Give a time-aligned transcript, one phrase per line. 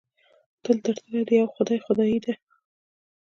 [0.63, 2.33] تل تر تله د یوه خدای خدایي ده.